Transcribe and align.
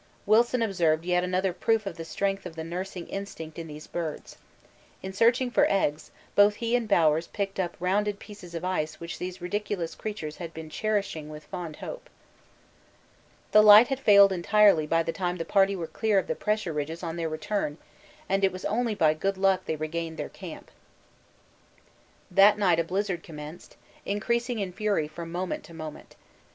Wilson 0.25 0.63
observed 0.63 1.05
yet 1.05 1.23
another 1.23 1.53
proof 1.53 1.85
of 1.85 1.95
the 1.95 2.03
strength 2.05 2.47
of 2.47 2.55
the 2.55 2.63
nursing 2.63 3.07
instinct 3.07 3.59
in 3.59 3.67
these 3.67 3.85
birds. 3.85 4.35
In 5.03 5.13
searching 5.13 5.51
for 5.51 5.67
eggs 5.69 6.09
both 6.33 6.55
he 6.55 6.75
and 6.75 6.87
Bowers 6.89 7.27
picked 7.27 7.59
up 7.59 7.77
rounded 7.79 8.17
pieces 8.17 8.55
of 8.55 8.65
ice 8.65 8.99
which 8.99 9.19
these 9.19 9.41
ridiculous 9.43 9.93
creatures 9.93 10.37
had 10.37 10.55
been 10.55 10.71
cherishing 10.71 11.29
with 11.29 11.43
fond 11.43 11.75
hope. 11.75 12.09
The 13.51 13.61
light 13.61 13.89
had 13.89 13.99
failed 13.99 14.31
entirely 14.31 14.87
by 14.87 15.03
the 15.03 15.11
time 15.13 15.37
the 15.37 15.45
party 15.45 15.75
were 15.75 15.85
clear 15.85 16.17
of 16.17 16.25
the 16.25 16.33
pressure 16.33 16.73
ridges 16.73 17.03
on 17.03 17.15
their 17.15 17.29
return, 17.29 17.77
and 18.27 18.43
it 18.43 18.51
was 18.51 18.65
only 18.65 18.95
by 18.95 19.13
good 19.13 19.37
luck 19.37 19.65
they 19.65 19.75
regained 19.75 20.17
their 20.17 20.29
camp. 20.29 20.71
That 22.31 22.57
night 22.57 22.79
a 22.79 22.83
blizzard 22.83 23.21
commenced, 23.21 23.77
increasing 24.03 24.57
in 24.57 24.73
fury 24.73 25.07
from 25.07 25.31
moment 25.31 25.63
to 25.65 25.75
moment. 25.75 26.15